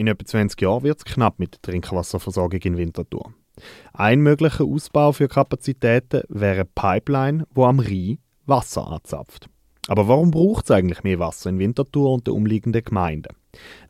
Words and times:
In 0.00 0.06
etwa 0.06 0.24
20 0.24 0.60
Jahren 0.62 0.84
wird 0.84 0.98
es 0.98 1.04
knapp 1.04 1.40
mit 1.40 1.54
der 1.54 1.60
Trinkwasserversorgung 1.60 2.60
in 2.60 2.76
Winterthur. 2.76 3.34
Ein 3.92 4.20
möglicher 4.20 4.62
Ausbau 4.62 5.10
für 5.10 5.26
Kapazitäten 5.26 6.22
wäre 6.28 6.60
eine 6.60 6.64
Pipeline, 6.66 7.46
wo 7.52 7.64
am 7.64 7.80
Rhein 7.80 8.18
Wasser 8.46 8.86
anzapft. 8.86 9.50
Aber 9.88 10.06
warum 10.06 10.30
braucht 10.30 10.66
es 10.66 10.70
eigentlich 10.70 11.02
mehr 11.02 11.18
Wasser 11.18 11.50
in 11.50 11.58
Winterthur 11.58 12.12
und 12.12 12.28
den 12.28 12.34
umliegenden 12.34 12.84
Gemeinden? 12.84 13.34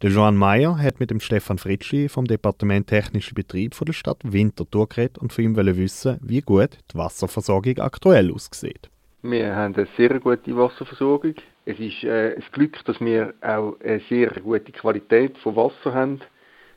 Der 0.00 0.08
Johann 0.08 0.36
Meyer 0.36 0.78
hat 0.78 0.98
mit 0.98 1.10
dem 1.10 1.20
Stefan 1.20 1.58
Fritschi 1.58 2.08
vom 2.08 2.24
Departement 2.24 2.86
Technischer 2.86 3.34
Betrieb 3.34 3.76
der 3.78 3.92
Stadt 3.92 4.22
Winterthur 4.24 4.88
geredet 4.88 5.18
und 5.18 5.34
von 5.34 5.44
ihm 5.44 5.56
wissen, 5.56 6.16
wie 6.22 6.40
gut 6.40 6.78
die 6.90 6.96
Wasserversorgung 6.96 7.80
aktuell 7.80 8.32
aussieht. 8.32 8.88
Wir 9.22 9.56
haben 9.56 9.74
eine 9.74 9.88
sehr 9.96 10.20
gute 10.20 10.56
Wasserversorgung. 10.56 11.34
Es 11.64 11.80
ist 11.80 12.04
äh, 12.04 12.36
ein 12.36 12.44
Glück, 12.52 12.84
dass 12.84 13.00
wir 13.00 13.34
auch 13.40 13.74
eine 13.80 13.98
sehr 14.08 14.30
gute 14.30 14.70
Qualität 14.70 15.36
von 15.38 15.56
Wasser 15.56 15.92
haben. 15.92 16.20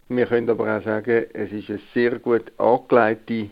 Wir 0.09 0.25
können 0.25 0.49
aber 0.49 0.75
auch 0.75 0.83
sagen, 0.83 1.25
es 1.33 1.51
ist 1.51 1.69
eine 1.69 1.79
sehr 1.93 2.17
gut 2.17 2.51
angelegte 2.57 3.51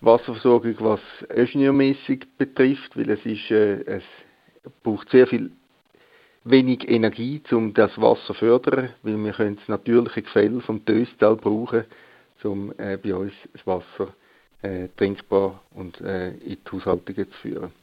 Wasserversorgung, 0.00 0.74
was 0.80 1.00
ingenieurmäßig 1.32 2.26
betrifft, 2.38 2.96
weil 2.96 3.08
es 3.08 3.24
ist, 3.24 3.52
äh, 3.52 3.82
es 3.84 4.04
braucht 4.82 5.08
sehr 5.10 5.28
viel 5.28 5.52
wenig 6.42 6.88
Energie, 6.88 7.40
um 7.52 7.72
das 7.72 7.96
Wasser 8.00 8.26
zu 8.26 8.34
fördern, 8.34 8.88
weil 9.04 9.16
wir 9.16 9.32
können 9.32 9.54
das 9.54 9.68
natürliche 9.68 10.22
Gefälle 10.22 10.60
vom 10.60 10.84
Töstal 10.84 11.36
brauchen, 11.36 11.84
um 12.42 12.72
äh, 12.78 12.96
bei 12.96 13.14
uns 13.14 13.32
das 13.52 13.64
Wasser 13.64 14.12
äh, 14.62 14.88
trinkbar 14.96 15.62
und 15.70 16.00
äh, 16.00 16.30
in 16.30 16.58
die 16.64 16.72
Haushaltungen 16.72 17.30
zu 17.30 17.38
führen. 17.38 17.81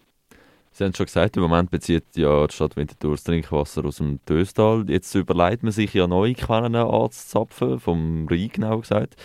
Sie 0.79 0.85
haben 0.85 0.93
schon 0.93 1.07
gesagt, 1.07 1.35
im 1.35 1.43
Moment 1.43 1.71
bezieht 1.71 2.05
ja 2.15 2.47
die 2.47 2.55
Stadt 2.55 2.77
Winterthur 2.77 3.11
das 3.11 3.25
Trinkwasser 3.25 3.83
aus 3.83 3.97
dem 3.97 4.23
Töstal. 4.25 4.85
Jetzt 4.87 5.13
überlegt 5.13 5.61
man 5.61 5.73
sich 5.73 5.93
ja 5.93 6.07
neue 6.07 6.35
Quellen 6.35 6.73
anzuzapfen, 6.73 7.81
vom 7.81 8.29
Rhein 8.31 8.49
genau 8.53 8.79
gesagt. 8.79 9.17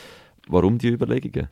Warum 0.48 0.78
die 0.78 0.88
Überlegungen? 0.88 1.46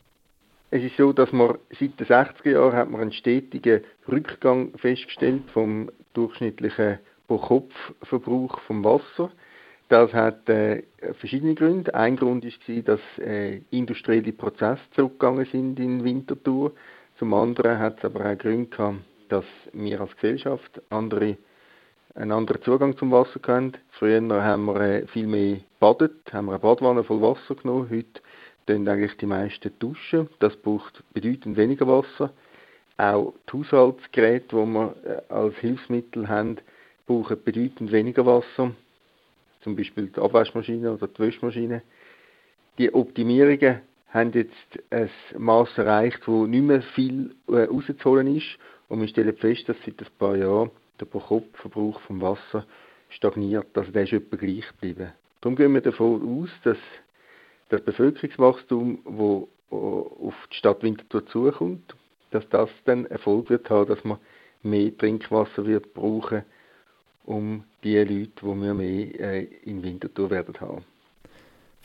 Es 0.71 0.83
ist 0.83 0.97
so, 0.97 1.13
dass 1.13 1.31
man 1.31 1.57
seit 1.79 1.97
den 1.97 2.05
60er 2.05 2.51
Jahren 2.51 2.73
hat 2.73 2.89
man 2.89 2.99
einen 2.99 3.13
stetigen 3.13 3.85
Rückgang 4.11 4.77
festgestellt 4.77 5.43
vom 5.53 5.89
durchschnittlichen 6.13 6.99
Pro-Kopf-Verbrauch 7.29 8.59
vom 8.67 8.83
Wasser. 8.83 9.31
Das 9.87 10.11
hat 10.11 10.49
äh, 10.49 10.83
verschiedene 11.13 11.55
Gründe. 11.55 11.95
Ein 11.95 12.17
Grund 12.17 12.43
war, 12.43 12.81
dass 12.81 12.99
äh, 13.19 13.61
industrielle 13.71 14.33
Prozesse 14.33 14.81
zurückgegangen 14.95 15.45
sind 15.45 15.79
in 15.79 16.03
Winterthur. 16.03 16.73
Zum 17.19 17.33
anderen 17.33 17.79
hat 17.79 17.99
es 17.99 18.03
aber 18.03 18.29
auch 18.29 18.37
Gründe 18.37 18.67
gehabt, 18.67 18.97
dass 19.33 19.45
wir 19.73 19.99
als 19.99 20.15
Gesellschaft 20.15 20.79
andere, 20.91 21.37
einen 22.13 22.31
anderen 22.31 22.61
Zugang 22.61 22.95
zum 22.97 23.11
Wasser 23.11 23.39
haben. 23.47 23.73
Früher 23.89 24.21
haben 24.43 24.65
wir 24.65 24.79
äh, 24.79 25.07
viel 25.07 25.25
mehr 25.25 25.57
badet, 25.79 26.31
haben 26.31 26.45
wir 26.45 26.51
eine 26.51 26.59
Badwanne 26.59 27.03
voll 27.03 27.19
Wasser 27.19 27.55
genommen. 27.55 27.89
Heute 27.89 28.21
tun 28.67 28.87
eigentlich 28.87 29.17
die 29.17 29.25
meisten 29.25 29.71
duschen. 29.79 30.29
Das 30.37 30.55
braucht 30.55 31.03
bedeutend 31.15 31.57
weniger 31.57 31.87
Wasser. 31.87 32.31
Auch 32.97 33.33
die 33.51 33.57
Haushaltsgeräte, 33.57 34.49
die 34.49 34.65
wir 34.65 34.95
äh, 35.03 35.33
als 35.33 35.55
Hilfsmittel 35.55 36.27
haben, 36.27 36.57
brauchen 37.07 37.43
bedeutend 37.43 37.91
weniger 37.91 38.27
Wasser. 38.27 38.71
Zum 39.63 39.75
Beispiel 39.75 40.11
die 40.15 40.21
Abwaschmaschine 40.21 40.93
oder 40.93 41.07
die 41.07 41.19
Wäschmaschine. 41.19 41.81
Die 42.77 42.93
Optimierungen 42.93 43.79
haben 44.09 44.31
jetzt 44.33 44.83
ein 44.91 45.09
Maß 45.39 45.75
erreicht, 45.79 46.27
wo 46.27 46.45
nicht 46.45 46.63
mehr 46.63 46.83
viel 46.83 47.33
äh, 47.47 47.63
rauszuholen 47.63 48.35
ist 48.37 48.59
und 48.93 49.01
wir 49.01 49.07
stellen 49.07 49.35
fest, 49.35 49.67
dass 49.67 49.75
seit 49.83 49.99
ein 49.99 50.07
paar 50.19 50.35
Jahren 50.35 50.69
der 50.99 51.05
Pro-Kopf-Verbrauch 51.05 51.99
vom 52.01 52.21
Wasser 52.21 52.63
stagniert. 53.09 53.75
Also 53.75 53.91
der 53.91 54.03
ist 54.03 54.13
etwa 54.13 54.35
gleich 54.35 54.67
geblieben. 54.67 55.11
Darum 55.41 55.55
gehen 55.55 55.73
wir 55.73 55.81
davon 55.81 56.21
aus, 56.43 56.49
dass 56.63 56.77
das 57.69 57.81
Bevölkerungswachstum, 57.81 58.99
das 59.03 59.47
auf 59.71 60.35
die 60.51 60.55
Stadt 60.57 60.83
Winterthur 60.83 61.25
zukommt, 61.25 61.95
dass 62.29 62.47
das 62.49 62.69
dann 62.85 63.07
Erfolg 63.07 63.49
wird 63.49 63.67
haben, 63.71 63.89
dass 63.89 64.03
man 64.03 64.19
mehr 64.61 64.95
Trinkwasser 64.95 65.65
wird 65.65 65.91
brauchen, 65.95 66.43
um 67.25 67.63
die 67.83 67.97
Leute, 67.97 68.29
die 68.41 68.45
wir 68.45 68.73
mehr 68.75 69.19
äh, 69.19 69.43
in 69.63 69.81
Winterthur 69.81 70.29
werden 70.29 70.53
haben. 70.61 70.85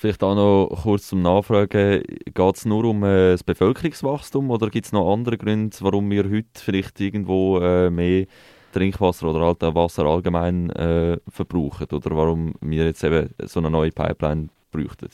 Vielleicht 0.00 0.22
auch 0.22 0.36
noch 0.36 0.82
kurz 0.84 1.08
zum 1.08 1.22
Nachfragen, 1.22 2.04
geht 2.32 2.56
es 2.56 2.64
nur 2.64 2.84
um 2.84 3.02
äh, 3.02 3.32
das 3.32 3.42
Bevölkerungswachstum 3.42 4.48
oder 4.48 4.70
gibt 4.70 4.86
es 4.86 4.92
noch 4.92 5.12
andere 5.12 5.36
Gründe, 5.36 5.76
warum 5.80 6.08
wir 6.08 6.22
heute 6.30 6.46
vielleicht 6.54 7.00
irgendwo 7.00 7.58
äh, 7.58 7.90
mehr 7.90 8.26
Trinkwasser 8.72 9.26
oder 9.26 9.40
halt 9.40 9.60
Wasser 9.74 10.04
allgemein 10.04 10.70
äh, 10.70 11.18
verbrauchen 11.28 11.88
oder 11.90 12.16
warum 12.16 12.54
wir 12.60 12.84
jetzt 12.84 13.02
eben 13.02 13.30
so 13.40 13.58
eine 13.58 13.72
neue 13.72 13.90
Pipeline 13.90 14.50
bräuchten? 14.70 15.08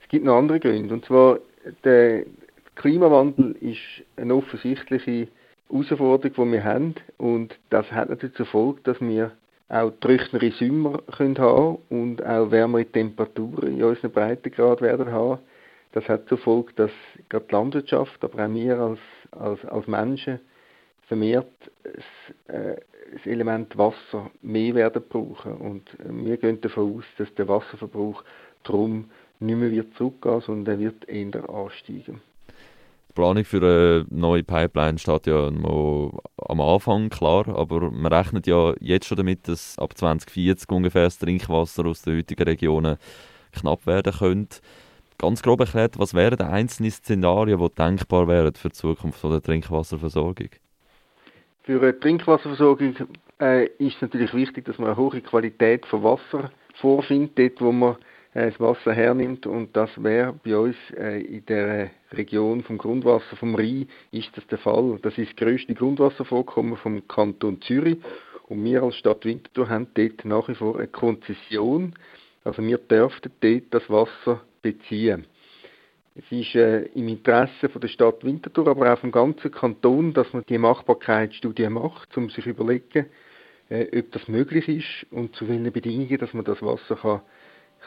Es 0.00 0.08
gibt 0.08 0.24
noch 0.24 0.36
andere 0.36 0.60
Gründe. 0.60 0.94
Und 0.94 1.04
zwar 1.04 1.40
der 1.82 2.26
Klimawandel 2.76 3.56
ist 3.60 3.80
eine 4.16 4.36
offensichtliche 4.36 5.26
Herausforderung, 5.68 6.46
die 6.46 6.52
wir 6.52 6.62
haben. 6.62 6.94
Und 7.18 7.58
das 7.70 7.90
hat 7.90 8.08
natürlich 8.08 8.36
zur 8.36 8.46
Folge, 8.46 8.82
dass 8.84 9.00
wir 9.00 9.32
auch 9.68 9.90
trockenere 10.00 10.52
Sommer 10.52 11.02
können 11.16 11.38
haben 11.38 11.78
und 11.88 12.24
auch 12.24 12.50
wärmere 12.50 12.84
Temperaturen 12.84 13.78
in 13.78 13.84
unseren 13.84 14.12
Breitengrad 14.12 14.80
werden 14.80 15.10
haben. 15.10 15.40
Das 15.92 16.08
hat 16.08 16.28
zur 16.28 16.38
Folge, 16.38 16.72
dass 16.76 16.90
gerade 17.28 17.46
die 17.48 17.54
Landwirtschaft, 17.54 18.22
aber 18.22 18.44
auch 18.46 18.54
wir 18.54 18.78
als, 18.78 18.98
als, 19.32 19.64
als 19.64 19.86
Menschen 19.86 20.40
vermehrt 21.08 21.50
das, 21.82 22.54
äh, 22.54 22.76
das 23.12 23.26
Element 23.26 23.76
Wasser 23.78 24.30
mehr 24.42 24.74
werden 24.74 25.02
brauchen. 25.08 25.54
Und 25.54 25.88
äh, 26.00 26.10
wir 26.10 26.36
gehen 26.36 26.60
davon 26.60 26.98
aus, 26.98 27.04
dass 27.18 27.34
der 27.34 27.48
Wasserverbrauch 27.48 28.22
darum 28.64 29.10
nicht 29.40 29.56
mehr 29.56 29.70
wird 29.70 29.94
zurückgehen, 29.94 30.40
sondern 30.42 30.74
er 30.74 30.80
wird 30.80 31.08
eher 31.08 31.48
ansteigen. 31.48 32.20
Planung 33.16 33.44
für 33.44 33.56
eine 33.56 34.06
neue 34.10 34.44
Pipeline 34.44 34.98
steht 34.98 35.26
ja 35.26 35.50
noch 35.50 36.22
am 36.36 36.60
Anfang, 36.60 37.08
klar, 37.08 37.48
aber 37.48 37.90
man 37.90 38.12
rechnet 38.12 38.46
ja 38.46 38.74
jetzt 38.78 39.06
schon 39.06 39.16
damit, 39.16 39.48
dass 39.48 39.76
ab 39.78 39.96
2040 39.96 40.70
ungefähr 40.70 41.04
das 41.04 41.18
Trinkwasser 41.18 41.86
aus 41.86 42.02
den 42.02 42.18
heutigen 42.18 42.44
Regionen 42.44 42.98
knapp 43.52 43.86
werden 43.86 44.12
könnte. 44.12 44.58
Ganz 45.18 45.42
grob 45.42 45.60
erklärt, 45.60 45.98
was 45.98 46.14
wären 46.14 46.36
die 46.36 46.44
einzelnen 46.44 46.90
Szenarien, 46.90 47.58
die 47.58 47.74
denkbar 47.74 48.28
wären 48.28 48.54
für 48.54 48.68
die 48.68 48.74
Zukunft 48.74 49.24
der 49.24 49.42
Trinkwasserversorgung? 49.42 50.50
Für 51.64 51.80
eine 51.80 51.98
Trinkwasserversorgung 51.98 52.94
äh, 53.40 53.64
ist 53.78 53.96
es 53.96 54.02
natürlich 54.02 54.34
wichtig, 54.34 54.66
dass 54.66 54.78
man 54.78 54.88
eine 54.88 54.96
hohe 54.96 55.20
Qualität 55.22 55.86
von 55.86 56.02
Wasser 56.04 56.50
vorfindet, 56.74 57.38
dort 57.38 57.60
wo 57.62 57.72
man 57.72 57.96
das 58.44 58.60
Wasser 58.60 58.92
hernimmt 58.92 59.46
und 59.46 59.74
das 59.74 59.90
wäre 60.02 60.34
bei 60.44 60.56
uns 60.56 60.76
äh, 60.94 61.22
in 61.22 61.46
der 61.46 61.90
Region 62.12 62.62
vom 62.62 62.76
Grundwasser 62.76 63.34
vom 63.36 63.54
Rhein 63.54 63.88
ist 64.10 64.28
das 64.36 64.46
der 64.48 64.58
Fall. 64.58 64.98
Das 65.00 65.16
ist 65.16 65.30
das 65.30 65.36
grösste 65.36 65.74
Grundwasservorkommen 65.74 66.76
vom 66.76 67.08
Kanton 67.08 67.62
Zürich 67.62 67.96
und 68.48 68.62
wir 68.62 68.82
als 68.82 68.96
Stadt 68.96 69.24
Winterthur 69.24 69.70
haben 69.70 69.86
dort 69.94 70.24
nach 70.26 70.48
wie 70.48 70.54
vor 70.54 70.76
eine 70.76 70.86
Konzession. 70.88 71.94
Also 72.44 72.62
wir 72.62 72.76
dürften 72.76 73.32
dort 73.40 73.62
das 73.70 73.88
Wasser 73.88 74.42
beziehen. 74.60 75.24
Es 76.14 76.24
ist 76.30 76.54
äh, 76.56 76.82
im 76.94 77.08
Interesse 77.08 77.70
von 77.70 77.80
der 77.80 77.88
Stadt 77.88 78.22
Winterthur, 78.22 78.68
aber 78.68 78.92
auch 78.92 78.98
vom 78.98 79.12
ganzen 79.12 79.50
Kanton, 79.50 80.12
dass 80.12 80.30
man 80.34 80.44
die 80.46 80.58
Machbarkeitsstudie 80.58 81.70
macht, 81.70 82.14
um 82.18 82.28
sich 82.28 82.46
überlegen, 82.46 83.06
äh, 83.70 83.98
ob 83.98 84.12
das 84.12 84.28
möglich 84.28 84.68
ist 84.68 85.10
und 85.10 85.34
zu 85.36 85.48
welchen 85.48 85.72
Bedingungen, 85.72 86.18
dass 86.18 86.34
man 86.34 86.44
das 86.44 86.60
Wasser 86.60 86.96
kann 86.96 87.20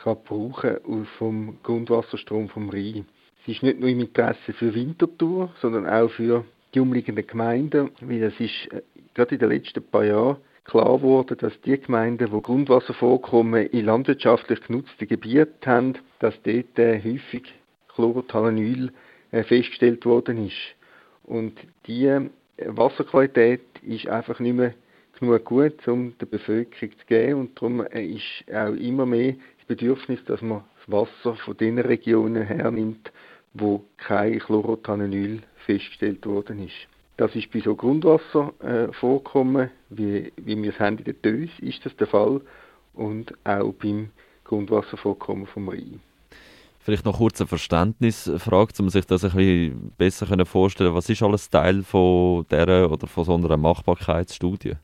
kann 0.03 0.17
brauchen 0.23 1.05
vom 1.17 1.57
Grundwasserstrom 1.63 2.49
vom 2.49 2.69
Rhein. 2.69 3.05
Es 3.41 3.55
ist 3.55 3.63
nicht 3.63 3.79
nur 3.79 3.89
im 3.89 4.01
Interesse 4.01 4.53
für 4.53 4.73
Winterthur, 4.73 5.51
sondern 5.61 5.87
auch 5.87 6.09
für 6.11 6.45
die 6.73 6.79
umliegenden 6.79 7.25
Gemeinden, 7.25 7.91
weil 8.01 8.23
es 8.23 8.39
ist 8.39 8.71
äh, 8.71 8.81
gerade 9.13 9.35
in 9.35 9.39
den 9.39 9.49
letzten 9.49 9.83
paar 9.83 10.05
Jahren 10.05 10.37
klar 10.65 10.97
geworden, 10.97 11.37
dass 11.39 11.59
die 11.61 11.79
Gemeinden, 11.79 12.31
wo 12.31 12.41
Grundwasservorkommen 12.41 13.67
in 13.67 13.85
landwirtschaftlich 13.85 14.61
genutzten 14.61 15.07
Gebieten 15.07 15.65
haben, 15.65 15.93
dass 16.19 16.39
dort 16.43 16.77
äh, 16.77 17.01
häufig 17.03 17.43
Chlorothalonil 17.95 18.91
äh, 19.31 19.43
festgestellt 19.43 20.05
worden 20.05 20.45
ist. 20.45 20.75
Und 21.23 21.57
die 21.87 22.29
Wasserqualität 22.57 23.61
ist 23.81 24.07
einfach 24.07 24.39
nicht 24.39 24.55
mehr 24.55 24.73
genug 25.19 25.45
gut, 25.45 25.87
um 25.87 26.17
der 26.19 26.25
Bevölkerung 26.25 26.97
zu 26.97 27.05
geben 27.07 27.39
und 27.39 27.57
darum 27.57 27.81
ist 27.81 28.45
auch 28.53 28.73
immer 28.73 29.05
mehr 29.05 29.35
Bedürfnis, 29.69 30.19
dass 30.25 30.41
man 30.41 30.63
das 30.79 30.91
Wasser 30.91 31.35
von 31.35 31.55
den 31.55 31.77
Regionen 31.77 32.43
hernimmt, 32.43 33.11
wo 33.53 33.85
kein 33.97 34.39
Chlorothalonil 34.39 35.43
festgestellt 35.65 36.25
worden 36.25 36.65
ist. 36.65 36.75
Das 37.17 37.35
ist 37.35 37.51
bei 37.51 37.59
so 37.59 37.75
Grundwasservorkommen, 37.75 39.67
äh, 39.67 39.69
wie, 39.89 40.33
wie 40.37 40.61
wir 40.61 40.71
es 40.71 40.79
haben 40.79 40.97
in 40.97 41.03
der 41.03 41.21
Tös, 41.21 41.49
ist 41.59 41.85
das 41.85 41.95
der 41.97 42.07
Fall 42.07 42.41
und 42.95 43.33
auch 43.43 43.71
beim 43.73 44.09
Grundwasservorkommen 44.43 45.45
vom 45.45 45.69
Rhein. 45.69 46.01
Vielleicht 46.79 47.05
noch 47.05 47.17
kurz 47.17 47.39
eine 47.39 47.47
Verständnisfrage, 47.47 48.73
um 48.79 48.89
sich 48.89 49.05
das 49.05 49.23
ein 49.23 49.31
bisschen 49.31 49.91
besser 49.97 50.45
vorstellen 50.45 50.95
Was 50.95 51.09
ist 51.09 51.21
alles 51.21 51.49
Teil 51.49 51.83
von 51.83 52.45
dieser 52.49 52.91
oder 52.91 53.05
von 53.05 53.23
so 53.23 53.35
einer 53.35 53.57
Machbarkeitsstudie? 53.57 54.77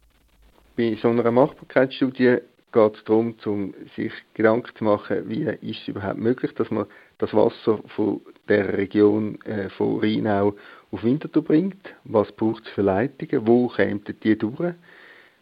Bei 0.78 0.96
so 1.02 1.08
einer 1.08 1.32
Machbarkeitsstudie 1.32 2.38
geht 2.76 2.98
es 2.98 3.04
darum, 3.06 3.36
um 3.46 3.74
sich 3.96 4.12
Gedanken 4.34 4.76
zu 4.76 4.84
machen, 4.84 5.30
wie 5.30 5.44
ist 5.44 5.82
es 5.82 5.88
überhaupt 5.88 6.20
möglich, 6.20 6.54
dass 6.56 6.70
man 6.70 6.86
das 7.20 7.34
Wasser 7.34 7.80
von 7.96 8.20
der 8.50 8.78
Region 8.78 9.40
äh, 9.46 9.70
von 9.70 10.00
Rheinau 10.00 10.54
auf 10.92 11.04
Winterthur 11.04 11.44
bringt. 11.44 11.96
Was 12.04 12.30
braucht 12.34 12.66
es 12.66 12.70
für 12.72 12.82
Leitungen? 12.82 13.48
Wo 13.48 13.70
kämen 13.70 14.04
die 14.22 14.38
durch? 14.38 14.74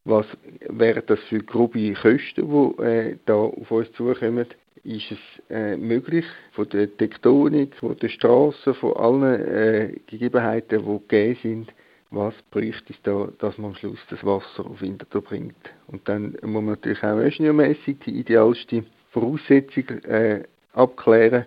Was 0.06 0.28
wären 0.70 1.04
das 1.08 1.20
für 1.22 1.40
grobe 1.40 1.94
Kosten, 1.94 2.78
die 2.78 2.84
äh, 2.84 3.18
da 3.26 3.34
auf 3.34 3.72
uns 3.72 3.92
zukommen? 3.94 4.46
Ist 4.84 5.12
es 5.12 5.20
äh, 5.50 5.76
möglich, 5.76 6.26
von 6.52 6.70
der 6.70 6.96
Tektonik, 6.98 7.74
von 7.76 7.98
der 7.98 8.10
Straße, 8.10 8.74
von 8.76 8.94
allen 8.94 9.42
äh, 9.42 9.96
Gegebenheiten, 10.08 10.86
die 10.86 11.08
gegeben 11.08 11.40
sind, 11.42 11.74
was 12.14 12.36
bricht 12.52 12.90
es 12.90 12.96
da, 13.04 13.30
dass 13.40 13.58
man 13.58 13.72
am 13.72 13.76
Schluss 13.76 14.00
das 14.10 14.24
Wasser 14.24 14.66
auf 14.66 14.82
Winterthur 14.82 15.22
bringt? 15.22 15.56
Und 15.88 16.08
dann 16.08 16.38
muss 16.44 16.64
man 16.64 16.66
natürlich 16.66 17.04
auch 17.04 17.20
ingenieurmässig 17.20 17.98
die 18.06 18.20
idealste 18.20 18.84
Voraussetzung 19.12 19.90
äh, 20.06 20.44
abklären, 20.74 21.46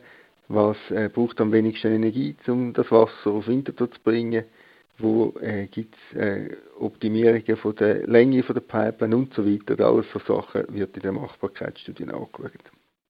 was 0.48 0.76
äh, 0.90 1.08
braucht 1.08 1.40
am 1.40 1.52
wenigsten 1.52 1.92
Energie, 1.92 2.34
um 2.46 2.72
das 2.72 2.90
Wasser 2.90 3.30
auf 3.30 3.46
Winterthur 3.46 3.90
zu 3.90 4.00
bringen, 4.02 4.44
wo 4.98 5.34
äh, 5.40 5.66
gibt 5.66 5.94
es 5.94 6.18
äh, 6.18 6.56
Optimierungen 6.78 7.56
von 7.56 7.74
der 7.76 8.06
Länge 8.06 8.42
von 8.42 8.54
der 8.54 8.62
Pipeline 8.62 9.16
und 9.16 9.34
so 9.34 9.46
weiter. 9.46 9.84
Alles 9.84 10.06
so 10.12 10.18
Sachen 10.20 10.64
wird 10.68 10.96
in 10.96 11.02
der 11.02 11.12
Machbarkeitsstudie 11.12 12.04
angeschaut. 12.04 12.52